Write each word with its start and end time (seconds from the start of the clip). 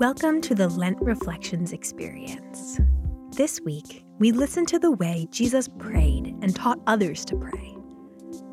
Welcome 0.00 0.40
to 0.40 0.54
the 0.54 0.66
Lent 0.66 0.96
Reflections 1.02 1.74
experience. 1.74 2.80
This 3.36 3.60
week, 3.60 4.02
we 4.18 4.32
listen 4.32 4.64
to 4.64 4.78
the 4.78 4.92
way 4.92 5.28
Jesus 5.30 5.68
prayed 5.68 6.34
and 6.40 6.56
taught 6.56 6.80
others 6.86 7.22
to 7.26 7.36
pray. 7.36 7.76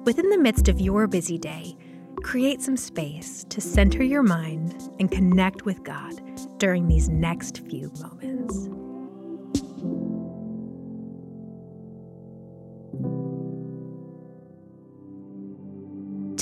Within 0.04 0.30
the 0.30 0.38
midst 0.38 0.68
of 0.68 0.82
your 0.82 1.08
busy 1.08 1.38
day, 1.38 1.78
create 2.22 2.62
some 2.62 2.76
space 2.76 3.46
to 3.48 3.62
center 3.62 4.04
your 4.04 4.24
mind 4.24 4.92
and 5.00 5.10
connect 5.10 5.64
with 5.64 5.86
God 5.86 6.20
during 6.58 6.90
these 6.90 7.08
next 7.08 7.66
few 7.70 7.94
moments. 8.02 8.68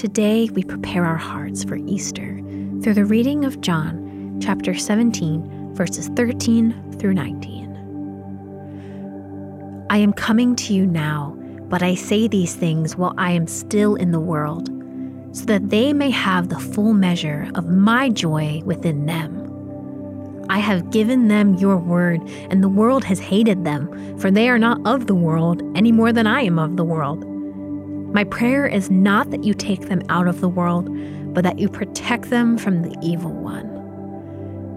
Today, 0.01 0.49
we 0.51 0.63
prepare 0.63 1.05
our 1.05 1.15
hearts 1.15 1.63
for 1.63 1.75
Easter 1.75 2.41
through 2.81 2.95
the 2.95 3.05
reading 3.05 3.45
of 3.45 3.61
John 3.61 4.04
chapter 4.45 4.75
17, 4.75 5.73
verses 5.73 6.07
13 6.09 6.99
through 6.99 7.15
19. 7.15 9.87
I 9.89 9.97
am 9.97 10.13
coming 10.13 10.55
to 10.57 10.71
you 10.71 10.85
now, 10.85 11.35
but 11.67 11.81
I 11.81 11.95
say 11.95 12.27
these 12.27 12.53
things 12.53 12.95
while 12.95 13.15
I 13.17 13.31
am 13.31 13.47
still 13.47 13.95
in 13.95 14.11
the 14.11 14.19
world, 14.19 14.69
so 15.31 15.45
that 15.45 15.71
they 15.71 15.93
may 15.93 16.11
have 16.11 16.49
the 16.49 16.59
full 16.59 16.93
measure 16.93 17.49
of 17.55 17.69
my 17.69 18.09
joy 18.09 18.61
within 18.65 19.07
them. 19.07 20.45
I 20.47 20.59
have 20.59 20.91
given 20.91 21.27
them 21.27 21.55
your 21.55 21.77
word, 21.77 22.21
and 22.51 22.63
the 22.63 22.69
world 22.69 23.03
has 23.05 23.17
hated 23.17 23.65
them, 23.65 24.19
for 24.19 24.29
they 24.29 24.47
are 24.47 24.59
not 24.59 24.79
of 24.85 25.07
the 25.07 25.15
world 25.15 25.63
any 25.75 25.91
more 25.91 26.13
than 26.13 26.27
I 26.27 26.41
am 26.41 26.59
of 26.59 26.77
the 26.77 26.85
world. 26.85 27.25
My 28.13 28.25
prayer 28.25 28.67
is 28.67 28.91
not 28.91 29.31
that 29.31 29.43
you 29.43 29.55
take 29.55 29.87
them 29.87 30.03
out 30.09 30.27
of 30.27 30.39
the 30.39 30.49
world, 30.49 30.87
but 31.33 31.43
that 31.43 31.57
you 31.57 31.67
protect 31.67 32.29
them 32.29 32.59
from 32.59 32.83
the 32.83 32.95
evil 33.01 33.31
one. 33.31 33.74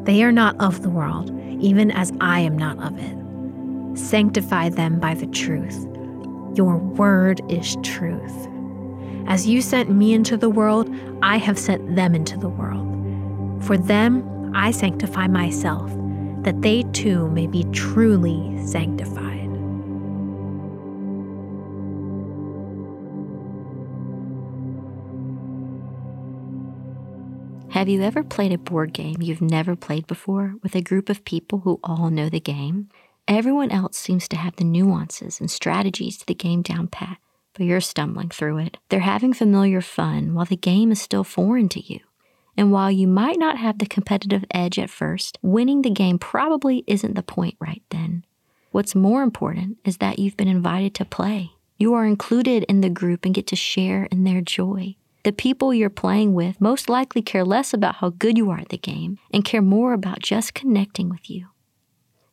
They 0.08 0.22
are 0.22 0.32
not 0.32 0.58
of 0.58 0.80
the 0.80 0.88
world, 0.88 1.30
even 1.60 1.90
as 1.90 2.14
I 2.18 2.40
am 2.40 2.56
not 2.56 2.78
of 2.78 2.98
it. 2.98 3.98
Sanctify 3.98 4.70
them 4.70 4.98
by 4.98 5.12
the 5.12 5.26
truth. 5.26 5.86
Your 6.54 6.78
word 6.78 7.42
is 7.50 7.76
truth. 7.82 8.48
As 9.26 9.46
you 9.46 9.60
sent 9.60 9.90
me 9.90 10.14
into 10.14 10.38
the 10.38 10.48
world, 10.48 10.88
I 11.20 11.36
have 11.36 11.58
sent 11.58 11.94
them 11.94 12.14
into 12.14 12.38
the 12.38 12.48
world. 12.48 12.86
For 13.62 13.76
them, 13.76 14.50
I 14.54 14.70
sanctify 14.70 15.26
myself, 15.26 15.92
that 16.42 16.62
they 16.62 16.84
too 16.94 17.28
may 17.28 17.46
be 17.46 17.64
truly 17.64 18.66
sanctified. 18.66 19.27
Have 27.78 27.88
you 27.88 28.02
ever 28.02 28.24
played 28.24 28.50
a 28.50 28.58
board 28.58 28.92
game 28.92 29.22
you've 29.22 29.40
never 29.40 29.76
played 29.76 30.08
before 30.08 30.56
with 30.64 30.74
a 30.74 30.82
group 30.82 31.08
of 31.08 31.24
people 31.24 31.60
who 31.60 31.78
all 31.84 32.10
know 32.10 32.28
the 32.28 32.40
game? 32.40 32.88
Everyone 33.28 33.70
else 33.70 33.96
seems 33.96 34.26
to 34.30 34.36
have 34.36 34.56
the 34.56 34.64
nuances 34.64 35.38
and 35.38 35.48
strategies 35.48 36.18
to 36.18 36.26
the 36.26 36.34
game 36.34 36.60
down 36.60 36.88
pat, 36.88 37.18
but 37.54 37.66
you're 37.66 37.80
stumbling 37.80 38.30
through 38.30 38.58
it. 38.58 38.78
They're 38.88 38.98
having 38.98 39.32
familiar 39.32 39.80
fun 39.80 40.34
while 40.34 40.44
the 40.44 40.56
game 40.56 40.90
is 40.90 41.00
still 41.00 41.22
foreign 41.22 41.68
to 41.68 41.80
you. 41.80 42.00
And 42.56 42.72
while 42.72 42.90
you 42.90 43.06
might 43.06 43.38
not 43.38 43.58
have 43.58 43.78
the 43.78 43.86
competitive 43.86 44.44
edge 44.52 44.80
at 44.80 44.90
first, 44.90 45.38
winning 45.40 45.82
the 45.82 45.90
game 45.90 46.18
probably 46.18 46.82
isn't 46.88 47.14
the 47.14 47.22
point 47.22 47.54
right 47.60 47.84
then. 47.90 48.24
What's 48.72 48.96
more 48.96 49.22
important 49.22 49.78
is 49.84 49.98
that 49.98 50.18
you've 50.18 50.36
been 50.36 50.48
invited 50.48 50.96
to 50.96 51.04
play. 51.04 51.52
You 51.76 51.94
are 51.94 52.06
included 52.06 52.64
in 52.64 52.80
the 52.80 52.90
group 52.90 53.24
and 53.24 53.32
get 53.32 53.46
to 53.46 53.54
share 53.54 54.06
in 54.06 54.24
their 54.24 54.40
joy. 54.40 54.96
The 55.28 55.32
people 55.32 55.74
you're 55.74 55.90
playing 55.90 56.32
with 56.32 56.58
most 56.58 56.88
likely 56.88 57.20
care 57.20 57.44
less 57.44 57.74
about 57.74 57.96
how 57.96 58.08
good 58.08 58.38
you 58.38 58.48
are 58.48 58.60
at 58.60 58.70
the 58.70 58.78
game 58.78 59.18
and 59.30 59.44
care 59.44 59.60
more 59.60 59.92
about 59.92 60.20
just 60.20 60.54
connecting 60.54 61.10
with 61.10 61.28
you. 61.28 61.48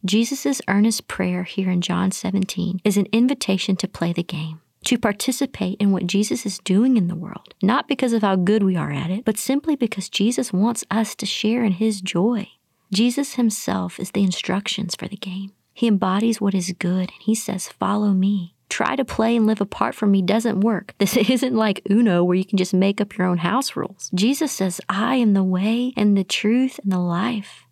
Jesus' 0.06 0.62
earnest 0.70 1.10
prayer 1.10 1.44
here 1.44 1.70
in 1.70 1.82
John 1.82 2.12
17 2.12 2.80
is 2.86 2.96
an 2.96 3.08
invitation 3.12 3.76
to 3.76 3.90
play 3.90 4.14
the 4.14 4.24
game 4.24 4.62
to 4.86 4.98
participate 4.98 5.78
in 5.82 5.92
what 5.92 6.08
Jesus 6.08 6.46
is 6.46 6.60
doing 6.60 6.96
in 6.96 7.10
the 7.10 7.16
world, 7.16 7.54
not 7.62 7.90
because 7.90 8.14
of 8.14 8.22
how 8.22 8.38
good 8.38 8.64
we 8.64 8.78
are 8.78 8.94
at 8.94 9.10
it, 9.10 9.26
but 9.26 9.38
simply 9.38 9.76
because 9.76 10.08
Jesus 10.08 10.54
wants 10.54 10.86
us 10.90 11.16
to 11.16 11.26
share 11.26 11.66
in 11.66 11.74
his 11.74 12.00
joy. 12.00 12.48
Jesus 12.94 13.34
himself 13.34 14.00
is 14.00 14.12
the 14.12 14.24
instructions 14.24 14.96
for 14.96 15.10
the 15.10 15.18
game. 15.18 15.52
He 15.74 15.88
embodies 15.88 16.40
what 16.40 16.56
is 16.56 16.72
good 16.80 17.12
and 17.12 17.20
he 17.20 17.36
says, 17.36 17.68
Follow 17.68 18.12
me. 18.12 18.55
Try 18.76 18.98
to 18.98 19.06
play 19.06 19.38
and 19.38 19.48
live 19.48 19.62
apart 19.62 19.96
from 19.96 20.12
me 20.12 20.22
doesn't 20.22 20.60
work. 20.60 20.96
This 21.00 21.16
isn't 21.16 21.56
like 21.56 21.88
Uno 21.90 22.26
where 22.26 22.36
you 22.36 22.44
can 22.44 22.58
just 22.58 22.74
make 22.74 23.00
up 23.00 23.18
your 23.18 23.26
own 23.26 23.38
house 23.38 23.78
rules. 23.78 24.12
Jesus 24.14 24.52
says, 24.52 24.82
I 24.90 25.16
am 25.16 25.34
the 25.34 25.46
way 25.46 25.94
and 25.96 26.18
the 26.18 26.26
truth 26.26 26.78
and 26.84 26.92
the 26.92 27.00
life. 27.00 27.64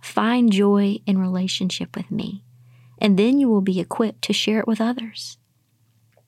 Find 0.00 0.50
joy 0.50 1.00
in 1.04 1.18
relationship 1.18 1.94
with 1.94 2.10
me, 2.10 2.42
and 2.98 3.18
then 3.18 3.38
you 3.38 3.50
will 3.50 3.60
be 3.60 3.80
equipped 3.80 4.22
to 4.22 4.32
share 4.32 4.58
it 4.60 4.66
with 4.66 4.80
others. 4.80 5.36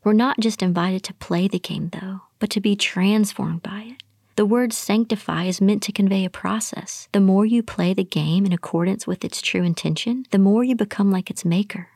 We're 0.05 0.13
not 0.13 0.41
just 0.41 0.63
invited 0.63 1.05
to 1.05 1.15
play 1.15 1.49
the 1.49 1.59
game, 1.59 1.89
though, 1.99 2.21
but 2.39 2.51
to 2.51 2.61
be 2.61 2.77
transformed 2.77 3.63
by 3.63 3.93
it. 3.93 4.03
The 4.37 4.45
word 4.45 4.75
sanctify 4.75 5.45
is 5.45 5.63
meant 5.63 5.83
to 5.85 5.93
convey 6.01 6.27
a 6.27 6.31
process. 6.45 7.09
The 7.13 7.21
more 7.21 7.47
you 7.47 7.63
play 7.63 7.95
the 7.95 8.05
game 8.05 8.45
in 8.45 8.53
accordance 8.53 9.07
with 9.07 9.25
its 9.25 9.41
true 9.41 9.63
intention, 9.63 10.27
the 10.33 10.39
more 10.39 10.63
you 10.63 10.77
become 10.77 11.11
like 11.11 11.31
its 11.31 11.47
maker. 11.47 11.89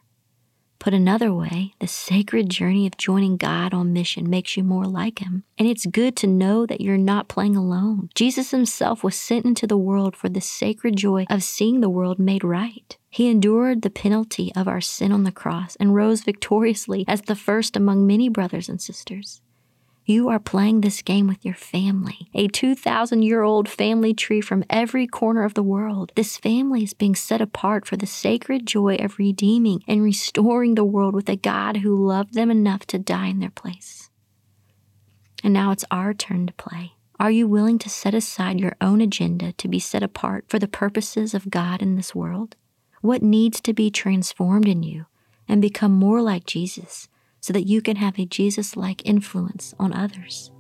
Put 0.82 0.94
another 0.94 1.32
way, 1.32 1.74
the 1.78 1.86
sacred 1.86 2.50
journey 2.50 2.88
of 2.88 2.96
joining 2.96 3.36
God 3.36 3.72
on 3.72 3.92
mission 3.92 4.28
makes 4.28 4.56
you 4.56 4.64
more 4.64 4.84
like 4.84 5.20
Him. 5.20 5.44
And 5.56 5.68
it's 5.68 5.86
good 5.86 6.16
to 6.16 6.26
know 6.26 6.66
that 6.66 6.80
you're 6.80 6.98
not 6.98 7.28
playing 7.28 7.54
alone. 7.54 8.10
Jesus 8.16 8.50
Himself 8.50 9.04
was 9.04 9.14
sent 9.14 9.44
into 9.44 9.68
the 9.68 9.76
world 9.76 10.16
for 10.16 10.28
the 10.28 10.40
sacred 10.40 10.96
joy 10.96 11.24
of 11.30 11.44
seeing 11.44 11.82
the 11.82 11.88
world 11.88 12.18
made 12.18 12.42
right. 12.42 12.98
He 13.08 13.30
endured 13.30 13.82
the 13.82 13.90
penalty 13.90 14.50
of 14.56 14.66
our 14.66 14.80
sin 14.80 15.12
on 15.12 15.22
the 15.22 15.30
cross 15.30 15.76
and 15.76 15.94
rose 15.94 16.22
victoriously 16.22 17.04
as 17.06 17.22
the 17.22 17.36
first 17.36 17.76
among 17.76 18.04
many 18.04 18.28
brothers 18.28 18.68
and 18.68 18.82
sisters. 18.82 19.40
You 20.04 20.28
are 20.30 20.40
playing 20.40 20.80
this 20.80 21.00
game 21.00 21.28
with 21.28 21.44
your 21.44 21.54
family, 21.54 22.28
a 22.34 22.48
2,000 22.48 23.22
year 23.22 23.42
old 23.42 23.68
family 23.68 24.12
tree 24.12 24.40
from 24.40 24.64
every 24.68 25.06
corner 25.06 25.44
of 25.44 25.54
the 25.54 25.62
world. 25.62 26.10
This 26.16 26.36
family 26.36 26.82
is 26.82 26.92
being 26.92 27.14
set 27.14 27.40
apart 27.40 27.86
for 27.86 27.96
the 27.96 28.06
sacred 28.06 28.66
joy 28.66 28.96
of 28.96 29.18
redeeming 29.18 29.84
and 29.86 30.02
restoring 30.02 30.74
the 30.74 30.84
world 30.84 31.14
with 31.14 31.28
a 31.28 31.36
God 31.36 31.78
who 31.78 31.94
loved 31.94 32.34
them 32.34 32.50
enough 32.50 32.84
to 32.86 32.98
die 32.98 33.28
in 33.28 33.38
their 33.38 33.50
place. 33.50 34.10
And 35.44 35.54
now 35.54 35.70
it's 35.70 35.84
our 35.90 36.12
turn 36.14 36.48
to 36.48 36.52
play. 36.54 36.94
Are 37.20 37.30
you 37.30 37.46
willing 37.46 37.78
to 37.78 37.88
set 37.88 38.14
aside 38.14 38.58
your 38.58 38.74
own 38.80 39.00
agenda 39.00 39.52
to 39.52 39.68
be 39.68 39.78
set 39.78 40.02
apart 40.02 40.46
for 40.48 40.58
the 40.58 40.66
purposes 40.66 41.32
of 41.32 41.50
God 41.50 41.80
in 41.80 41.94
this 41.94 42.12
world? 42.12 42.56
What 43.02 43.22
needs 43.22 43.60
to 43.60 43.72
be 43.72 43.90
transformed 43.90 44.66
in 44.66 44.82
you 44.82 45.06
and 45.46 45.62
become 45.62 45.92
more 45.92 46.20
like 46.20 46.44
Jesus? 46.44 47.08
So 47.42 47.52
that 47.52 47.66
you 47.66 47.82
can 47.82 47.96
have 47.96 48.18
a 48.18 48.24
Jesus 48.24 48.76
like 48.76 49.04
influence 49.04 49.74
on 49.78 49.92
others. 49.92 50.50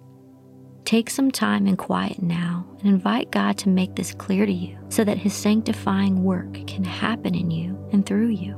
Take 0.84 1.08
some 1.08 1.30
time 1.30 1.66
in 1.66 1.76
quiet 1.76 2.20
now 2.20 2.66
and 2.80 2.88
invite 2.88 3.30
God 3.30 3.56
to 3.58 3.68
make 3.68 3.94
this 3.94 4.12
clear 4.12 4.44
to 4.44 4.52
you 4.52 4.76
so 4.88 5.04
that 5.04 5.16
His 5.16 5.32
sanctifying 5.32 6.24
work 6.24 6.66
can 6.66 6.84
happen 6.84 7.34
in 7.34 7.50
you 7.50 7.78
and 7.92 8.04
through 8.04 8.30
you. 8.30 8.54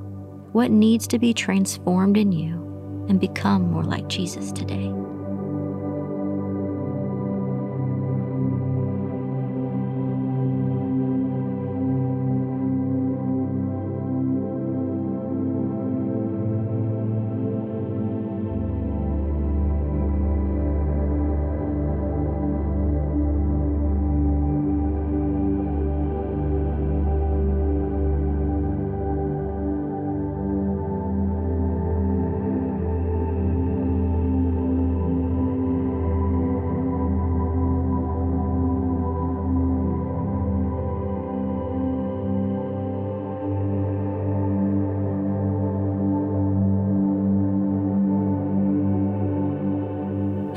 What 0.53 0.71
needs 0.71 1.07
to 1.09 1.19
be 1.19 1.35
transformed 1.35 2.17
in 2.17 2.33
you 2.33 3.07
and 3.09 3.21
become 3.21 3.71
more 3.71 3.85
like 3.85 4.09
Jesus 4.09 4.53
today? 4.53 4.91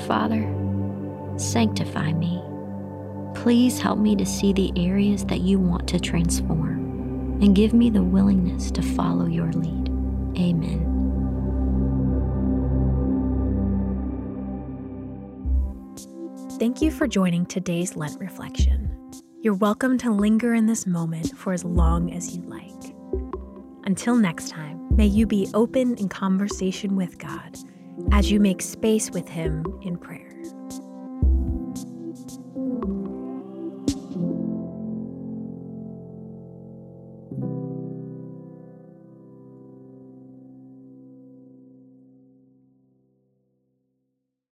Father, 0.07 0.41
sanctify 1.37 2.13
me. 2.13 2.41
Please 3.35 3.77
help 3.77 3.99
me 3.99 4.15
to 4.15 4.25
see 4.25 4.53
the 4.53 4.71
areas 4.77 5.25
that 5.25 5.41
you 5.41 5.59
want 5.59 5.85
to 5.89 5.99
transform 5.99 7.39
and 7.41 7.53
give 7.53 7.73
me 7.73 7.89
the 7.89 8.01
willingness 8.01 8.71
to 8.71 8.81
follow 8.81 9.25
your 9.25 9.51
lead. 9.51 9.89
Amen. 10.39 10.93
Thank 16.57 16.81
you 16.81 16.89
for 16.89 17.05
joining 17.05 17.45
today's 17.45 17.97
Lent 17.97 18.17
reflection. 18.17 18.89
You're 19.41 19.55
welcome 19.55 19.97
to 19.97 20.09
linger 20.09 20.53
in 20.53 20.67
this 20.67 20.87
moment 20.87 21.37
for 21.37 21.51
as 21.51 21.65
long 21.65 22.13
as 22.13 22.33
you 22.33 22.43
like. 22.43 22.95
Until 23.83 24.15
next 24.15 24.51
time, 24.51 24.87
may 24.95 25.05
you 25.05 25.27
be 25.27 25.49
open 25.53 25.95
in 25.95 26.07
conversation 26.07 26.95
with 26.95 27.17
God 27.17 27.57
as 28.11 28.31
you 28.31 28.39
make 28.39 28.61
space 28.61 29.11
with 29.11 29.27
Him 29.27 29.65
in 29.81 29.97
prayer. 29.97 30.26